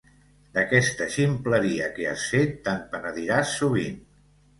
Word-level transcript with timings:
D'aquesta 0.57 1.05
ximpleria 1.15 1.89
que 1.97 2.07
has 2.13 2.23
fet, 2.31 2.55
te'n 2.69 2.81
penediràs 2.95 3.53
sovint. 3.61 4.01